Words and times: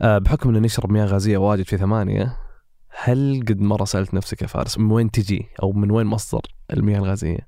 آه، 0.00 0.18
بحكم 0.18 0.56
أن 0.56 0.62
نشرب 0.62 0.92
مياه 0.92 1.06
غازية 1.06 1.38
واجد 1.38 1.64
في 1.64 1.76
ثمانية 1.76 2.36
هل 2.88 3.44
قد 3.48 3.60
مرة 3.60 3.84
سألت 3.84 4.14
نفسك 4.14 4.42
يا 4.42 4.46
فارس 4.46 4.78
من 4.78 4.90
وين 4.90 5.10
تجي؟ 5.10 5.46
أو 5.62 5.72
من 5.72 5.90
وين 5.90 6.06
مصدر 6.06 6.40
المياه 6.72 6.98
الغازية؟ 6.98 7.38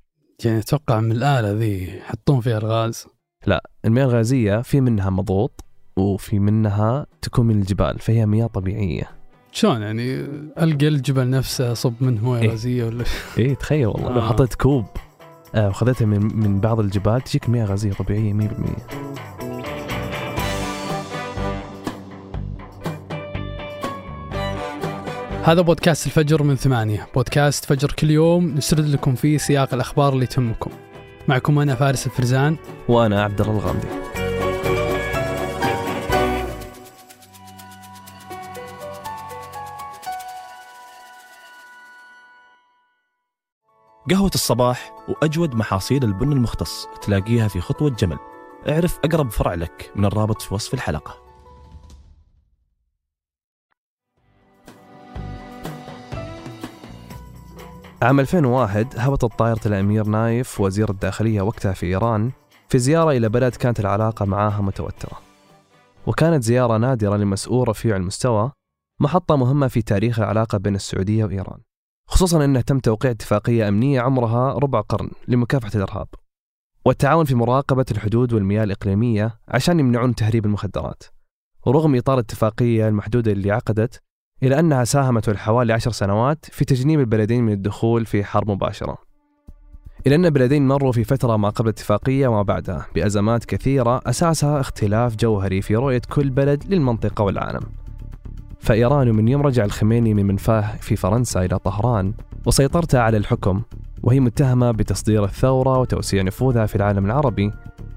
يعني 0.44 0.58
أتوقع 0.58 1.00
من 1.00 1.12
الآلة 1.12 1.52
ذي 1.52 1.96
يحطون 1.98 2.40
فيها 2.40 2.58
الغاز. 2.58 3.06
لا 3.46 3.70
المياه 3.84 4.04
الغازية 4.04 4.62
في 4.62 4.80
منها 4.80 5.10
مضغوط 5.10 5.64
وفي 5.96 6.38
منها 6.38 7.06
تكون 7.22 7.46
من 7.46 7.54
الجبال 7.60 7.98
فهي 7.98 8.26
مياه 8.26 8.46
طبيعية. 8.46 9.10
شلون 9.52 9.82
يعني؟ 9.82 10.14
ألقى 10.58 10.88
الجبل 10.88 11.30
نفسه 11.30 11.74
صب 11.74 11.94
منه 12.00 12.24
مويه 12.24 12.40
إيه. 12.42 12.50
غازية 12.50 12.84
ولا 12.84 13.04
إيه 13.38 13.54
تخيل 13.54 13.86
والله. 13.86 14.10
لو 14.12 14.20
آه. 14.20 14.28
حطيت 14.28 14.54
كوب 14.54 14.84
آه 15.54 15.68
وخذيتها 15.68 16.06
من 16.06 16.36
من 16.36 16.60
بعض 16.60 16.80
الجبال 16.80 17.20
تجيك 17.20 17.48
مياه 17.48 17.64
غازية 17.64 17.92
طبيعية 17.92 18.32
100% 18.32 19.05
هذا 25.46 25.60
بودكاست 25.60 26.06
الفجر 26.06 26.42
من 26.42 26.56
ثمانية. 26.56 27.08
بودكاست 27.14 27.64
فجر 27.64 27.92
كل 27.92 28.10
يوم 28.10 28.54
نسرد 28.54 28.86
لكم 28.86 29.14
فيه 29.14 29.38
سياق 29.38 29.74
الأخبار 29.74 30.12
اللي 30.12 30.26
تهمكم. 30.26 30.70
معكم 31.28 31.58
أنا 31.58 31.74
فارس 31.74 32.06
الفرزان. 32.06 32.56
وأنا 32.88 33.22
عبد 33.22 33.40
الله 33.40 33.52
الغامدي. 33.52 33.88
قهوة 44.10 44.30
الصباح 44.34 44.92
وأجود 45.08 45.54
محاصيل 45.54 46.04
البن 46.04 46.32
المختص 46.32 46.86
تلاقيها 47.02 47.48
في 47.48 47.60
خطوة 47.60 47.90
جمل. 47.90 48.18
اعرف 48.68 48.98
أقرب 49.04 49.30
فرع 49.30 49.54
لك 49.54 49.92
من 49.96 50.04
الرابط 50.04 50.42
في 50.42 50.54
وصف 50.54 50.74
الحلقة. 50.74 51.25
عام 58.06 58.20
2001 58.20 58.86
هبطت 58.96 59.38
طائرة 59.38 59.60
الأمير 59.66 60.06
نايف 60.06 60.60
وزير 60.60 60.90
الداخلية 60.90 61.40
وقتها 61.40 61.72
في 61.72 61.86
إيران 61.86 62.30
في 62.68 62.78
زيارة 62.78 63.10
إلى 63.10 63.28
بلد 63.28 63.54
كانت 63.54 63.80
العلاقة 63.80 64.24
معاها 64.24 64.62
متوترة. 64.62 65.18
وكانت 66.06 66.42
زيارة 66.42 66.76
نادرة 66.76 67.16
لمسؤول 67.16 67.68
رفيع 67.68 67.96
المستوى 67.96 68.52
محطة 69.00 69.36
مهمة 69.36 69.68
في 69.68 69.82
تاريخ 69.82 70.18
العلاقة 70.18 70.58
بين 70.58 70.74
السعودية 70.74 71.24
وإيران. 71.24 71.58
خصوصا 72.08 72.44
أنه 72.44 72.60
تم 72.60 72.78
توقيع 72.78 73.10
اتفاقية 73.10 73.68
أمنية 73.68 74.00
عمرها 74.00 74.52
ربع 74.52 74.80
قرن 74.80 75.10
لمكافحة 75.28 75.70
الإرهاب. 75.74 76.08
والتعاون 76.84 77.24
في 77.24 77.34
مراقبة 77.34 77.86
الحدود 77.90 78.32
والمياه 78.32 78.64
الإقليمية 78.64 79.38
عشان 79.48 79.80
يمنعون 79.80 80.14
تهريب 80.14 80.46
المخدرات. 80.46 81.02
ورغم 81.66 81.96
إطار 81.96 82.14
الاتفاقية 82.14 82.88
المحدودة 82.88 83.32
اللي 83.32 83.52
عقدت 83.52 84.02
إلى 84.42 84.58
أنها 84.58 84.84
ساهمت 84.84 85.36
حوالي 85.36 85.72
عشر 85.72 85.90
سنوات 85.90 86.44
في 86.44 86.64
تجنيب 86.64 87.00
البلدين 87.00 87.44
من 87.44 87.52
الدخول 87.52 88.06
في 88.06 88.24
حرب 88.24 88.50
مباشرة. 88.50 88.98
إلى 90.06 90.14
أن 90.14 90.24
البلدين 90.24 90.68
مروا 90.68 90.92
في 90.92 91.04
فترة 91.04 91.36
ما 91.36 91.48
قبل 91.48 91.68
الاتفاقية 91.68 92.28
وما 92.28 92.42
بعدها 92.42 92.86
بأزمات 92.94 93.44
كثيرة 93.44 94.00
أساسها 94.06 94.60
اختلاف 94.60 95.16
جوهري 95.16 95.62
في 95.62 95.76
رؤية 95.76 96.02
كل 96.10 96.30
بلد 96.30 96.64
للمنطقة 96.68 97.24
والعالم. 97.24 97.62
فإيران 98.60 99.14
من 99.14 99.28
يوم 99.28 99.42
رجع 99.42 99.64
الخميني 99.64 100.14
من 100.14 100.26
منفاه 100.26 100.76
في 100.76 100.96
فرنسا 100.96 101.44
إلى 101.44 101.58
طهران 101.58 102.14
وسيطرتها 102.46 103.00
على 103.00 103.16
الحكم 103.16 103.62
وهي 104.02 104.20
متهمة 104.20 104.70
بتصدير 104.70 105.24
الثورة 105.24 105.78
وتوسيع 105.78 106.22
نفوذها 106.22 106.66
في 106.66 106.76
العالم 106.76 107.06
العربي 107.06 107.52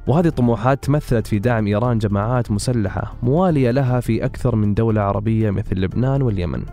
وهذه 0.10 0.30
طموحات 0.30 0.84
تمثلت 0.84 1.28
في 1.28 1.40
دعم 1.40 1.68
إيران 1.68 1.98
جماعات 1.98 2.52
مسلحة 2.52 3.16
موالية 3.24 3.72
لها 3.72 4.00
في 4.00 4.26
أكثر 4.26 4.56
من 4.56 4.74
دولة 4.74 5.02
عربية 5.02 5.50
مثل 5.50 5.76
لبنان 5.76 6.22
واليمن. 6.22 6.64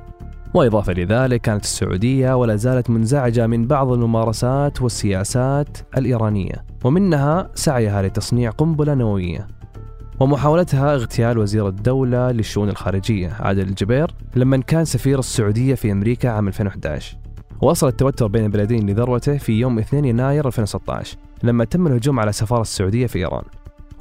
وإضافة 0.54 0.92
لذلك 0.92 1.40
كانت 1.40 1.64
السعودية 1.64 2.36
ولا 2.36 2.56
زالت 2.56 2.90
منزعجة 2.90 3.46
من 3.46 3.66
بعض 3.66 3.92
الممارسات 3.92 4.82
والسياسات 4.82 5.78
الإيرانية 5.96 6.64
ومنها 6.84 7.50
سعيها 7.54 8.02
لتصنيع 8.02 8.50
قنبلة 8.50 8.94
نووية. 8.94 9.46
ومحاولتها 10.20 10.94
اغتيال 10.94 11.38
وزير 11.38 11.68
الدولة 11.68 12.30
للشؤون 12.30 12.68
الخارجية 12.68 13.32
عادل 13.40 13.68
الجبير 13.68 14.10
لما 14.36 14.56
كان 14.56 14.84
سفير 14.84 15.18
السعودية 15.18 15.74
في 15.74 15.92
أمريكا 15.92 16.28
عام 16.28 16.48
2011 16.48 17.16
وصل 17.62 17.88
التوتر 17.88 18.26
بين 18.26 18.44
البلدين 18.44 18.90
لذروته 18.90 19.36
في 19.36 19.52
يوم 19.52 19.78
2 19.78 20.04
يناير 20.04 20.46
2016 20.46 21.25
لما 21.42 21.64
تم 21.64 21.86
الهجوم 21.86 22.20
على 22.20 22.32
سفارة 22.32 22.60
السعودية 22.60 23.06
في 23.06 23.18
إيران. 23.18 23.44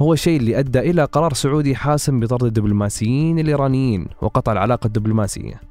هو 0.01 0.13
الشيء 0.13 0.39
اللي 0.39 0.59
أدى 0.59 0.79
إلى 0.79 1.03
قرار 1.03 1.33
سعودي 1.33 1.75
حاسم 1.75 2.19
بطرد 2.19 2.43
الدبلوماسيين 2.43 3.39
الإيرانيين 3.39 4.07
وقطع 4.21 4.51
العلاقة 4.51 4.87
الدبلوماسية. 4.87 5.61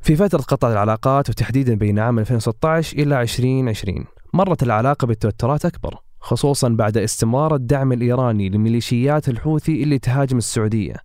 في 0.00 0.16
فترة 0.16 0.42
قطع 0.42 0.72
العلاقات 0.72 1.30
وتحديدا 1.30 1.74
بين 1.74 1.98
عام 1.98 2.18
2016 2.18 2.98
إلى 2.98 3.22
2020 3.22 4.04
مرت 4.34 4.62
العلاقة 4.62 5.06
بالتوترات 5.06 5.64
أكبر 5.64 6.02
خصوصا 6.20 6.68
بعد 6.68 6.96
استمرار 6.96 7.54
الدعم 7.54 7.92
الإيراني 7.92 8.48
لميليشيات 8.48 9.28
الحوثي 9.28 9.82
اللي 9.82 9.98
تهاجم 9.98 10.38
السعودية 10.38 10.96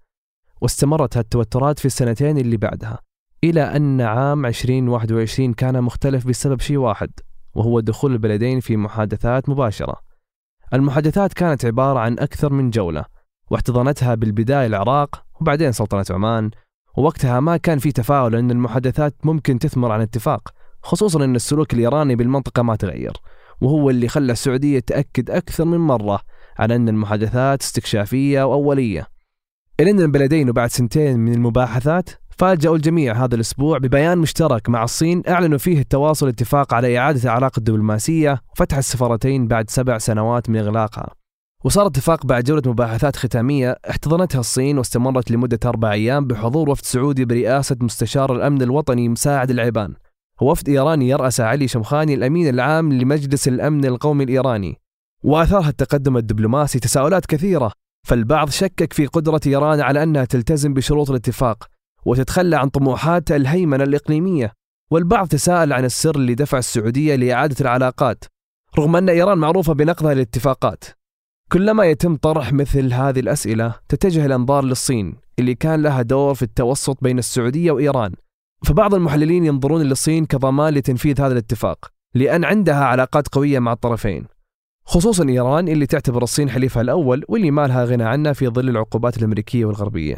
واستمرت 0.62 1.18
هالتوترات 1.18 1.80
في 1.80 1.86
السنتين 1.86 2.38
اللي 2.38 2.58
بعدها 2.58 3.00
إلى 3.44 3.62
أن 3.62 4.02
عام 4.02 4.46
2021 4.46 5.54
كان 5.54 5.84
مختلف 5.84 6.28
بسبب 6.28 6.62
شيء 6.62 6.78
واحد. 6.78 7.10
وهو 7.58 7.80
دخول 7.80 8.14
البلدين 8.14 8.60
في 8.60 8.78
محادثات 8.78 9.50
مباشرة. 9.50 9.96
المحادثات 10.74 11.34
كانت 11.34 11.66
عبارة 11.66 12.00
عن 12.00 12.20
أكثر 12.20 12.54
من 12.54 12.70
جولة 12.70 13.06
واحتضنتها 13.52 14.16
بالبداية 14.16 14.68
العراق 14.68 15.24
وبعدين 15.42 15.72
سلطنة 15.72 16.06
عمان 16.10 16.52
ووقتها 16.98 17.40
ما 17.40 17.58
كان 17.58 17.80
في 17.80 17.92
تفاؤل 17.92 18.36
أن 18.36 18.52
المحادثات 18.52 19.16
ممكن 19.24 19.60
تثمر 19.60 19.92
عن 19.92 20.02
اتفاق 20.02 20.54
خصوصا 20.84 21.24
أن 21.24 21.36
السلوك 21.36 21.74
الإيراني 21.74 22.16
بالمنطقة 22.16 22.64
ما 22.64 22.76
تغير 22.76 23.14
وهو 23.62 23.90
اللي 23.90 24.08
خلى 24.08 24.32
السعودية 24.32 24.80
تأكد 24.80 25.30
أكثر 25.30 25.66
من 25.66 25.78
مرة 25.78 26.20
على 26.60 26.76
أن 26.76 26.90
المحادثات 26.90 27.62
استكشافية 27.62 28.44
وأولية. 28.44 29.08
إلى 29.80 29.92
أن 29.92 30.00
البلدين 30.00 30.50
وبعد 30.50 30.70
سنتين 30.70 31.20
من 31.20 31.34
المباحثات 31.34 32.10
فاجأوا 32.40 32.76
الجميع 32.76 33.24
هذا 33.24 33.36
الأسبوع 33.36 33.78
ببيان 33.78 34.18
مشترك 34.18 34.70
مع 34.70 34.84
الصين. 34.84 35.24
أعلنوا 35.28 35.58
فيه 35.58 35.80
التواصل 35.80 36.28
اتفاق 36.28 36.74
على 36.74 36.98
إعادة 36.98 37.24
العلاقة 37.24 37.58
الدبلوماسية 37.58 38.42
وفتح 38.54 38.78
السفارتين 38.78 39.48
بعد 39.48 39.70
سبع 39.70 39.98
سنوات 39.98 40.50
من 40.50 40.58
إغلاقها. 40.58 41.10
وصار 41.64 41.88
اتفاق 41.88 42.26
بعد 42.26 42.44
جولة 42.44 42.62
مباحثات 42.66 43.16
ختامية 43.16 43.78
احتضنتها 43.90 44.40
الصين 44.40 44.78
واستمرت 44.78 45.32
لمدة 45.32 45.60
أربع 45.66 45.92
أيام 45.92 46.28
بحضور 46.28 46.70
وفد 46.70 46.86
سعودي 46.86 47.26
برئاسة 47.26 47.76
مستشار 47.82 48.36
الأمن 48.36 48.62
الوطني 48.62 49.10
مساعد 49.10 49.50
العيبان. 49.50 49.94
ووفد 50.42 50.70
إيراني 50.70 51.10
يرأس 51.10 51.42
علي 51.42 51.68
شمخاني 51.68 52.14
الأمين 52.14 52.50
العام 52.50 52.94
لمجلس 52.94 53.48
الأمن 53.48 53.86
القومي 53.86 54.24
الإيراني. 54.24 54.78
وأثارها 55.24 55.70
التقدم 55.70 56.18
الدبلوماسي 56.18 56.80
تساؤلات 56.80 57.26
كثيرة 57.26 57.72
فالبعض 58.08 58.50
شكك 58.50 58.94
في 58.94 59.06
قدرة 59.06 59.42
إيران 59.48 59.82
على 59.82 60.04
أنها 60.04 60.26
تلتزم 60.26 60.74
بشروط 60.74 61.10
الاتفاق. 61.10 61.77
وتتخلى 62.06 62.56
عن 62.56 62.70
طموحات 62.70 63.32
الهيمنة 63.32 63.84
الإقليمية 63.84 64.54
والبعض 64.92 65.28
تساءل 65.28 65.74
عن 65.74 65.86
السر 65.86 66.16
اللي 66.16 66.36
دفع 66.36 66.58
السعودية 66.58 67.16
لإعادة 67.16 67.56
العلاقات 67.62 68.24
رغم 68.80 68.96
أن 68.96 69.10
إيران 69.10 69.38
معروفة 69.38 69.74
بنقضها 69.74 70.14
للاتفاقات. 70.14 70.84
كلما 71.52 71.86
يتم 71.86 72.16
طرح 72.16 72.54
مثل 72.54 72.94
هذه 72.94 73.20
الأسئلة 73.20 73.76
تتجه 73.90 74.26
الأنظار 74.26 74.64
للصين 74.64 75.16
اللي 75.40 75.56
كان 75.56 75.84
لها 75.84 76.02
دور 76.02 76.34
في 76.34 76.42
التوسط 76.42 76.98
بين 77.04 77.20
السعودية 77.20 77.72
وإيران. 77.72 78.12
فبعض 78.66 78.94
المحللين 78.94 79.46
ينظرون 79.46 79.82
للصين 79.82 80.26
كضمان 80.26 80.74
لتنفيذ 80.74 81.22
هذا 81.22 81.34
الاتفاق 81.34 81.92
لأن 82.16 82.44
عندها 82.44 82.86
علاقات 82.86 83.28
قوية 83.28 83.60
مع 83.60 83.74
الطرفين. 83.74 84.26
خصوصا 84.86 85.30
إيران 85.30 85.68
اللي 85.68 85.86
تعتبر 85.86 86.24
الصين 86.24 86.50
حليفها 86.50 86.82
الأول 86.82 87.24
واللي 87.30 87.52
ما 87.52 87.68
لها 87.68 87.86
غنى 87.86 88.04
عنه 88.04 88.34
في 88.34 88.48
ظل 88.48 88.70
العقوبات 88.70 89.18
الأمريكية 89.18 89.66
والغربية. 89.66 90.18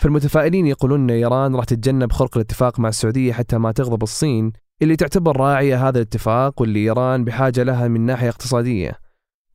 فالمتفائلين 0.00 0.66
يقولون 0.66 1.00
أن 1.00 1.10
إيران 1.10 1.56
راح 1.56 1.64
تتجنب 1.64 2.12
خرق 2.12 2.36
الاتفاق 2.36 2.80
مع 2.80 2.88
السعودية 2.88 3.32
حتى 3.32 3.58
ما 3.58 3.72
تغضب 3.72 4.02
الصين 4.02 4.52
اللي 4.82 4.96
تعتبر 4.96 5.36
راعية 5.36 5.88
هذا 5.88 5.98
الاتفاق 5.98 6.60
واللي 6.60 6.80
إيران 6.80 7.24
بحاجة 7.24 7.62
لها 7.62 7.88
من 7.88 8.00
ناحية 8.00 8.28
اقتصادية. 8.28 8.98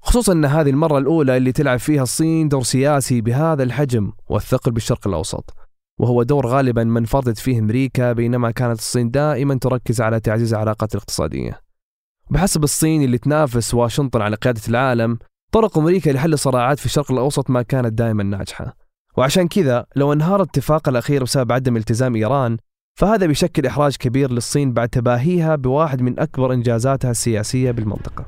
خصوصا 0.01 0.33
أن 0.33 0.45
هذه 0.45 0.69
المرة 0.69 0.97
الأولى 0.97 1.37
اللي 1.37 1.51
تلعب 1.51 1.79
فيها 1.79 2.03
الصين 2.03 2.49
دور 2.49 2.63
سياسي 2.63 3.21
بهذا 3.21 3.63
الحجم 3.63 4.11
والثقل 4.29 4.71
بالشرق 4.71 5.07
الأوسط 5.07 5.53
وهو 5.99 6.23
دور 6.23 6.47
غالبا 6.47 6.83
ما 6.83 6.99
انفردت 6.99 7.37
فيه 7.37 7.59
أمريكا 7.59 8.13
بينما 8.13 8.51
كانت 8.51 8.79
الصين 8.79 9.11
دائما 9.11 9.55
تركز 9.55 10.01
على 10.01 10.19
تعزيز 10.19 10.53
العلاقات 10.53 10.95
الاقتصادية. 10.95 11.59
بحسب 12.29 12.63
الصين 12.63 13.03
اللي 13.03 13.17
تنافس 13.17 13.73
واشنطن 13.73 14.21
على 14.21 14.35
قيادة 14.35 14.61
العالم 14.67 15.17
طرق 15.51 15.77
أمريكا 15.77 16.09
لحل 16.09 16.33
الصراعات 16.33 16.79
في 16.79 16.85
الشرق 16.85 17.11
الأوسط 17.11 17.49
ما 17.49 17.61
كانت 17.61 17.93
دائما 17.93 18.23
ناجحة. 18.23 18.84
وعشان 19.17 19.47
كذا 19.47 19.85
لو 19.95 20.13
انهار 20.13 20.41
الاتفاق 20.41 20.89
الأخير 20.89 21.23
بسبب 21.23 21.51
عدم 21.51 21.77
التزام 21.77 22.15
إيران 22.15 22.57
فهذا 22.99 23.25
بيشكل 23.25 23.65
إحراج 23.65 23.95
كبير 23.95 24.31
للصين 24.31 24.73
بعد 24.73 24.89
تباهيها 24.89 25.55
بواحد 25.55 26.01
من 26.01 26.19
أكبر 26.19 26.53
إنجازاتها 26.53 27.11
السياسية 27.11 27.71
بالمنطقة. 27.71 28.25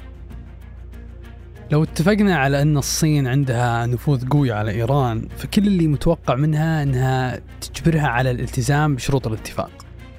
لو 1.72 1.84
اتفقنا 1.84 2.38
على 2.38 2.62
أن 2.62 2.78
الصين 2.78 3.28
عندها 3.28 3.86
نفوذ 3.86 4.28
قوي 4.28 4.52
على 4.52 4.72
إيران 4.72 5.28
فكل 5.38 5.68
اللي 5.68 5.88
متوقع 5.88 6.36
منها 6.36 6.84
أنها 6.84 7.42
تجبرها 7.62 8.08
على 8.08 8.32
الالتزام 8.32 8.96
بشروط 8.96 9.28
الاتفاق. 9.28 9.72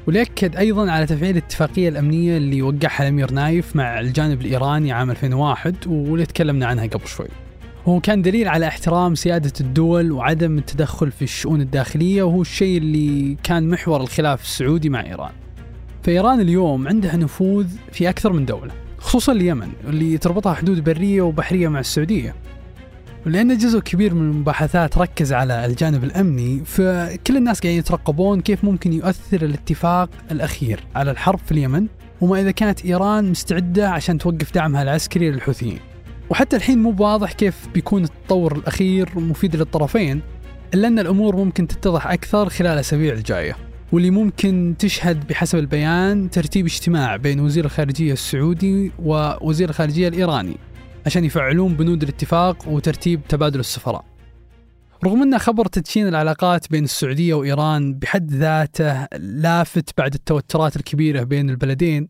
وليأكد 0.06 0.56
أيضا 0.56 0.90
على 0.90 1.06
تفعيل 1.06 1.36
الاتفاقية 1.36 1.88
الأمنية 1.88 2.36
اللي 2.36 2.62
وقعها 2.62 3.02
الأمير 3.02 3.32
نايف 3.32 3.76
مع 3.76 4.00
الجانب 4.00 4.40
الإيراني 4.40 4.92
عام 4.92 5.10
2001 5.10 5.76
واللي 5.86 6.26
تكلمنا 6.26 6.66
عنها 6.66 6.86
قبل 6.86 7.06
شوي. 7.06 7.28
هو 7.86 8.00
كان 8.00 8.22
دليل 8.22 8.48
على 8.48 8.68
احترام 8.68 9.14
سيادة 9.14 9.52
الدول 9.60 10.12
وعدم 10.12 10.58
التدخل 10.58 11.10
في 11.10 11.22
الشؤون 11.22 11.60
الداخلية 11.60 12.22
وهو 12.22 12.42
الشيء 12.42 12.78
اللي 12.78 13.36
كان 13.42 13.68
محور 13.68 14.00
الخلاف 14.00 14.42
السعودي 14.42 14.88
مع 14.88 15.04
إيران. 15.04 15.32
فإيران 16.02 16.40
اليوم 16.40 16.88
عندها 16.88 17.16
نفوذ 17.16 17.66
في 17.92 18.08
أكثر 18.08 18.32
من 18.32 18.44
دولة 18.44 18.72
خصوصا 18.98 19.32
اليمن 19.32 19.68
اللي 19.88 20.18
تربطها 20.18 20.54
حدود 20.54 20.84
برية 20.84 21.22
وبحرية 21.22 21.68
مع 21.68 21.80
السعودية. 21.80 22.34
ولأن 23.26 23.58
جزء 23.58 23.80
كبير 23.80 24.14
من 24.14 24.30
المباحثات 24.30 24.98
ركز 24.98 25.32
على 25.32 25.66
الجانب 25.66 26.04
الأمني 26.04 26.64
فكل 26.64 27.36
الناس 27.36 27.60
قاعدين 27.60 27.78
يترقبون 27.78 28.40
كيف 28.40 28.64
ممكن 28.64 28.92
يؤثر 28.92 29.42
الاتفاق 29.42 30.10
الأخير 30.30 30.80
على 30.94 31.10
الحرب 31.10 31.38
في 31.38 31.52
اليمن 31.52 31.86
وما 32.20 32.40
إذا 32.40 32.50
كانت 32.50 32.84
إيران 32.84 33.30
مستعدة 33.30 33.90
عشان 33.90 34.18
توقف 34.18 34.54
دعمها 34.54 34.82
العسكري 34.82 35.30
للحوثيين. 35.30 35.78
وحتى 36.30 36.56
الحين 36.56 36.78
مو 36.78 36.94
واضح 36.98 37.32
كيف 37.32 37.68
بيكون 37.74 38.04
التطور 38.04 38.56
الأخير 38.56 39.18
مفيد 39.18 39.56
للطرفين 39.56 40.22
إلا 40.74 40.88
أن 40.88 40.98
الأمور 40.98 41.36
ممكن 41.36 41.66
تتضح 41.66 42.06
أكثر 42.06 42.48
خلال 42.48 42.72
الأسابيع 42.72 43.14
الجاية 43.14 43.56
واللي 43.92 44.10
ممكن 44.10 44.74
تشهد 44.78 45.26
بحسب 45.26 45.58
البيان 45.58 46.30
ترتيب 46.30 46.66
اجتماع 46.66 47.16
بين 47.16 47.40
وزير 47.40 47.64
الخارجية 47.64 48.12
السعودي 48.12 48.92
ووزير 48.98 49.68
الخارجية 49.68 50.08
الإيراني 50.08 50.56
عشان 51.06 51.24
يفعلون 51.24 51.74
بنود 51.74 52.02
الاتفاق 52.02 52.68
وترتيب 52.68 53.20
تبادل 53.28 53.60
السفراء. 53.60 54.04
رغم 55.04 55.22
أن 55.22 55.38
خبر 55.38 55.66
تدشين 55.66 56.08
العلاقات 56.08 56.70
بين 56.70 56.84
السعودية 56.84 57.34
وإيران 57.34 57.94
بحد 57.94 58.30
ذاته 58.30 59.04
لافت 59.16 59.98
بعد 59.98 60.14
التوترات 60.14 60.76
الكبيرة 60.76 61.22
بين 61.22 61.50
البلدين 61.50 62.08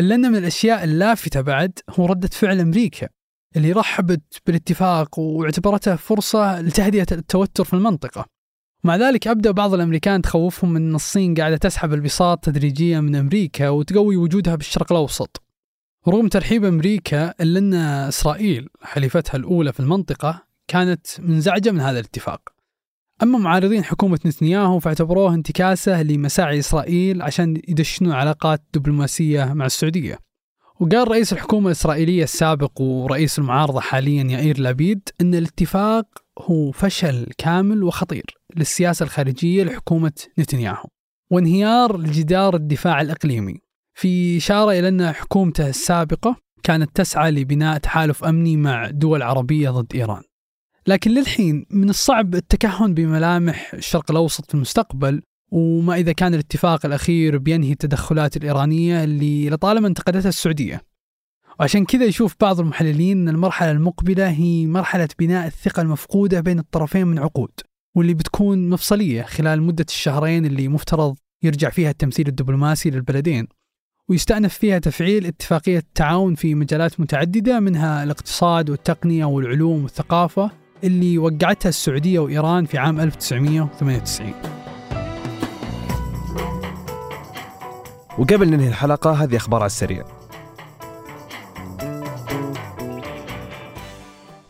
إلا 0.00 0.14
أن 0.14 0.30
من 0.32 0.36
الأشياء 0.36 0.84
اللافته 0.84 1.40
بعد 1.40 1.78
هو 1.90 2.06
ردة 2.06 2.28
فعل 2.32 2.60
أمريكا. 2.60 3.08
اللي 3.56 3.72
رحبت 3.72 4.42
بالاتفاق 4.46 5.18
واعتبرته 5.18 5.96
فرصة 5.96 6.60
لتهدئة 6.60 7.06
التوتر 7.12 7.64
في 7.64 7.74
المنطقة. 7.74 8.26
مع 8.84 8.96
ذلك 8.96 9.28
أبدأ 9.28 9.50
بعض 9.50 9.74
الأمريكان 9.74 10.22
تخوفهم 10.22 10.76
أن 10.76 10.94
الصين 10.94 11.34
قاعدة 11.34 11.56
تسحب 11.56 11.92
البساط 11.92 12.44
تدريجيا 12.44 13.00
من 13.00 13.16
أمريكا 13.16 13.68
وتقوي 13.68 14.16
وجودها 14.16 14.54
بالشرق 14.54 14.92
الأوسط. 14.92 15.42
رغم 16.08 16.28
ترحيب 16.28 16.64
أمريكا 16.64 17.34
إلا 17.40 17.58
أن 17.58 17.74
إسرائيل 18.08 18.68
حليفتها 18.82 19.36
الأولى 19.36 19.72
في 19.72 19.80
المنطقة 19.80 20.42
كانت 20.68 21.06
منزعجة 21.18 21.70
من 21.70 21.80
هذا 21.80 21.98
الاتفاق. 21.98 22.40
أما 23.22 23.38
معارضين 23.38 23.84
حكومة 23.84 24.18
نتنياهو 24.26 24.78
فاعتبروه 24.78 25.34
انتكاسة 25.34 26.02
لمساعي 26.02 26.58
إسرائيل 26.58 27.22
عشان 27.22 27.62
يدشنوا 27.68 28.14
علاقات 28.14 28.62
دبلوماسية 28.74 29.44
مع 29.44 29.66
السعودية. 29.66 30.18
وقال 30.80 31.08
رئيس 31.08 31.32
الحكومة 31.32 31.66
الإسرائيلية 31.66 32.22
السابق 32.22 32.80
ورئيس 32.80 33.38
المعارضة 33.38 33.80
حاليا 33.80 34.22
يائير 34.24 34.60
لابيد 34.60 35.08
أن 35.20 35.34
الاتفاق 35.34 36.06
هو 36.38 36.70
فشل 36.72 37.26
كامل 37.38 37.82
وخطير 37.82 38.24
للسياسة 38.56 39.04
الخارجية 39.04 39.64
لحكومة 39.64 40.12
نتنياهو. 40.38 40.84
وانهيار 41.30 41.96
لجدار 41.96 42.54
الدفاع 42.56 43.00
الإقليمي. 43.00 43.60
في 43.94 44.36
إشارة 44.36 44.70
إلى 44.72 44.88
أن 44.88 45.12
حكومته 45.12 45.68
السابقة 45.68 46.36
كانت 46.62 46.96
تسعى 46.96 47.30
لبناء 47.30 47.78
تحالف 47.78 48.24
أمني 48.24 48.56
مع 48.56 48.90
دول 48.90 49.22
عربية 49.22 49.70
ضد 49.70 49.94
إيران. 49.94 50.22
لكن 50.86 51.10
للحين 51.10 51.66
من 51.70 51.90
الصعب 51.90 52.34
التكهن 52.34 52.94
بملامح 52.94 53.74
الشرق 53.74 54.10
الأوسط 54.10 54.46
في 54.46 54.54
المستقبل 54.54 55.22
وما 55.50 55.94
إذا 55.94 56.12
كان 56.12 56.34
الاتفاق 56.34 56.86
الأخير 56.86 57.38
بينهي 57.38 57.72
التدخلات 57.72 58.36
الإيرانية 58.36 59.04
اللي 59.04 59.50
لطالما 59.50 59.88
انتقدتها 59.88 60.28
السعودية. 60.28 60.82
وعشان 61.60 61.84
كذا 61.84 62.04
يشوف 62.04 62.34
بعض 62.40 62.60
المحللين 62.60 63.22
أن 63.22 63.28
المرحلة 63.34 63.70
المقبلة 63.70 64.28
هي 64.30 64.66
مرحلة 64.66 65.08
بناء 65.18 65.46
الثقة 65.46 65.82
المفقودة 65.82 66.40
بين 66.40 66.58
الطرفين 66.58 67.06
من 67.06 67.18
عقود 67.18 67.50
واللي 67.96 68.14
بتكون 68.14 68.68
مفصلية 68.68 69.22
خلال 69.22 69.62
مدة 69.62 69.86
الشهرين 69.88 70.46
اللي 70.46 70.68
مفترض 70.68 71.16
يرجع 71.42 71.70
فيها 71.70 71.90
التمثيل 71.90 72.28
الدبلوماسي 72.28 72.90
للبلدين 72.90 73.48
ويستأنف 74.08 74.54
فيها 74.54 74.78
تفعيل 74.78 75.26
اتفاقية 75.26 75.78
التعاون 75.78 76.34
في 76.34 76.54
مجالات 76.54 77.00
متعددة 77.00 77.60
منها 77.60 78.04
الاقتصاد 78.04 78.70
والتقنية 78.70 79.24
والعلوم 79.24 79.82
والثقافة 79.82 80.50
اللي 80.84 81.18
وقعتها 81.18 81.68
السعودية 81.68 82.18
وإيران 82.18 82.64
في 82.64 82.78
عام 82.78 83.00
1998 83.00 84.67
وقبل 88.18 88.50
ننهي 88.50 88.68
الحلقة 88.68 89.12
هذه 89.12 89.36
أخبار 89.36 89.60
على 89.60 89.66
السريع. 89.66 90.04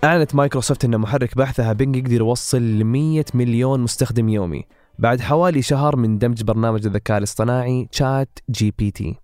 أعلنت 0.04 0.34
مايكروسوفت 0.34 0.84
أن 0.84 0.98
محرك 0.98 1.36
بحثها 1.36 1.72
بينج 1.72 1.96
يقدر 1.96 2.12
يوصل 2.12 2.62
ل 2.62 2.84
100 2.84 3.24
مليون 3.34 3.80
مستخدم 3.80 4.28
يومي 4.28 4.64
بعد 4.98 5.20
حوالي 5.20 5.62
شهر 5.62 5.96
من 5.96 6.18
دمج 6.18 6.42
برنامج 6.42 6.86
الذكاء 6.86 7.18
الاصطناعي 7.18 7.88
تشات 7.92 8.38
جي 8.50 8.74
بي 8.78 8.90
تي. 8.90 9.16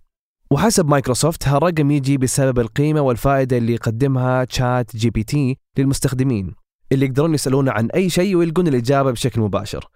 وحسب 0.51 0.89
مايكروسوفت 0.89 1.49
هالرقم 1.49 1.91
يجي 1.91 2.17
بسبب 2.17 2.59
القيمة 2.59 3.01
والفائدة 3.01 3.57
اللي 3.57 3.75
يقدمها 3.75 4.45
تشات 4.45 4.97
جي 4.97 5.11
بي 5.11 5.23
تي 5.23 5.59
للمستخدمين 5.79 6.55
اللي 6.93 7.07
يقدرون 7.07 7.35
يسألون 7.35 7.69
عن 7.69 7.91
أي 7.91 8.11
شيء 8.11 8.37
ويلقون 8.37 8.69
الإجابة 8.69 9.11
بشكل 9.11 9.41
مباشر. 9.41 9.89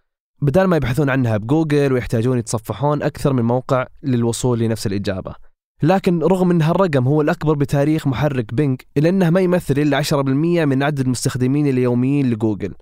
بدل 0.42 0.64
ما 0.64 0.76
يبحثون 0.76 1.10
عنها 1.10 1.36
بجوجل 1.36 1.92
ويحتاجون 1.92 2.38
يتصفحون 2.38 3.02
أكثر 3.02 3.32
من 3.32 3.42
موقع 3.42 3.86
للوصول 4.02 4.58
لنفس 4.58 4.86
الإجابة. 4.86 5.34
لكن 5.82 6.22
رغم 6.22 6.50
أن 6.50 6.62
هالرقم 6.62 7.08
هو 7.08 7.20
الأكبر 7.20 7.54
بتاريخ 7.54 8.06
محرك 8.06 8.54
بينج 8.54 8.80
إلا 8.96 9.08
أنه 9.08 9.30
ما 9.30 9.40
يمثل 9.40 9.78
إلا 9.78 9.96
10% 9.96 10.64
من 10.64 10.82
عدد 10.82 11.00
المستخدمين 11.00 11.66
اليوميين 11.66 12.30
لجوجل 12.30 12.74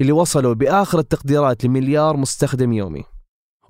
اللي 0.00 0.12
وصلوا 0.12 0.54
بآخر 0.54 0.98
التقديرات 0.98 1.64
لمليار 1.64 2.16
مستخدم 2.16 2.72
يومي. 2.72 3.04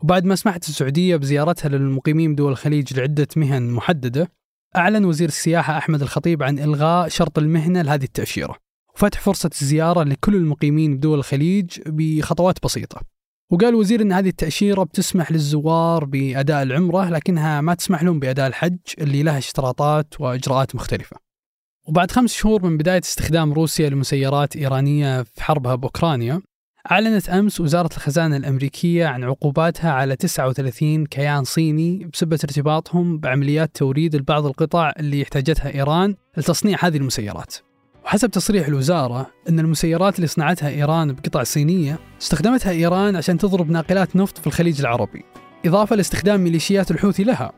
وبعد 0.02 0.25
ما 0.25 0.35
سمحت 0.35 0.69
السعودية 0.69 1.17
بزيارتها 1.17 1.69
للمقيمين 1.69 2.35
بدول 2.35 2.52
الخليج 2.52 2.99
لعدة 2.99 3.29
مهن 3.37 3.70
محددة 3.70 4.32
أعلن 4.76 5.05
وزير 5.05 5.29
السياحة 5.29 5.79
أحمد 5.79 6.02
الخطيب 6.02 6.43
عن 6.43 6.58
إلغاء 6.58 7.08
شرط 7.08 7.38
المهنة 7.38 7.82
لهذه 7.82 8.05
التأشيرة 8.05 8.56
وفتح 8.94 9.20
فرصة 9.20 9.50
الزيارة 9.62 10.02
لكل 10.02 10.35
المقيمين 10.35 10.96
بدول 10.96 11.19
الخليج 11.19 11.81
بخطوات 11.87 12.64
بسيطة. 12.64 13.14
وقال 13.55 13.69
الوزير 13.69 14.03
إن 14.03 14.12
هذه 14.12 14.29
التأشيرة 14.29 14.83
بتسمح 14.83 15.33
للزوار 15.33 16.05
بأداء 16.05 16.63
العمرة 16.63 17.11
لكنها 17.11 17.61
ما 17.61 17.75
تسمح 17.75 18.03
لهم 18.03 18.19
بأداء 18.19 18.46
الحج 18.46 18.79
اللي 18.99 19.23
لها 19.23 19.39
اشتراطات 19.39 20.20
وإجراءات 20.20 20.75
مختلفة. 20.75 21.17
وبعد 21.89 22.11
خمس 22.11 22.32
شهور 22.34 22.63
من 22.65 22.77
بداية 22.77 23.01
استخدام 23.01 23.53
روسيا 23.53 23.89
لمسيرات 23.91 24.56
إيرانية 24.56 25.23
في 25.23 25.44
حربها 25.44 25.75
بأوكرانيا، 25.75 26.41
أعلنت 26.91 27.29
أمس 27.29 27.61
وزارة 27.61 27.91
الخزانة 27.96 28.37
الأمريكية 28.37 29.06
عن 29.06 29.25
عقوباتها 29.25 29.93
على 29.93 30.17
39 30.17 31.06
كيان 31.06 31.44
صيني 31.44 32.11
بسبب 32.13 32.32
ارتباطهم 32.32 33.19
بعمليات 33.19 33.77
توريد 33.77 34.15
البعض 34.15 34.46
القطع 34.46 34.93
اللي 34.99 35.23
احتاجتها 35.23 35.75
إيران 35.75 36.15
لتصنيع 36.37 36.79
هذه 36.81 36.96
المسيرات. 36.96 37.55
وحسب 38.05 38.31
تصريح 38.31 38.67
الوزارة 38.67 39.27
أن 39.49 39.61
المسيرات 39.61 40.17
اللي 40.17 40.27
صنعتها 40.27 40.69
إيران 40.69 41.13
بقطع 41.13 41.43
صينية 41.43 41.99
استخدمتها 42.23 42.73
إيران 42.73 43.17
عشان 43.17 43.39
تضرب 43.39 43.70
ناقلات 43.70 44.17
نفط 44.17 44.39
في 44.39 44.46
الخليج 44.46 44.81
العربي 44.81 45.25
إضافة 45.67 45.96
لاستخدام 45.96 46.44
ميليشيات 46.44 46.91
الحوثي 46.91 47.25
لها. 47.25 47.53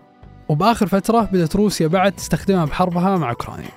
وبآخر 0.49 0.87
فترة 0.87 1.23
بدأت 1.23 1.57
روسيا 1.57 1.87
بعد 1.87 2.13
تستخدمها 2.13 2.65
بحربها 2.65 3.17
مع 3.17 3.31
أوكرانيا. 3.31 3.71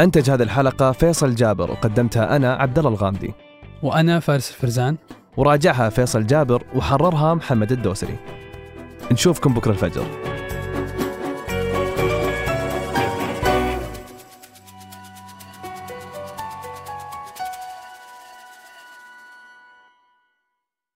أنتج 0.00 0.30
هذه 0.30 0.42
الحلقة 0.42 0.92
فيصل 0.92 1.34
جابر 1.34 1.70
وقدمتها 1.70 2.36
أنا 2.36 2.54
عبد 2.54 2.78
الله 2.78 2.90
الغامدي. 2.90 3.34
وأنا 3.82 4.20
فارس 4.20 4.50
الفرزان. 4.50 4.96
وراجعها 5.36 5.88
فيصل 5.88 6.26
جابر 6.26 6.62
وحررها 6.74 7.34
محمد 7.34 7.72
الدوسري. 7.72 8.16
نشوفكم 9.12 9.54
بكرة 9.54 9.70
الفجر. 9.70 10.31